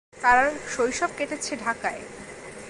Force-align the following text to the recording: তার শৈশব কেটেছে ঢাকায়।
তার 0.17 0.39
শৈশব 0.69 1.11
কেটেছে 1.17 1.53
ঢাকায়। 1.55 2.01